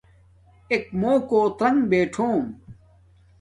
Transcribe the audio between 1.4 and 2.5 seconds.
ترنگ بِٹھوم